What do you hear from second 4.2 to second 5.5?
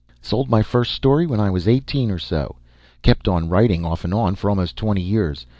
for almost twenty years.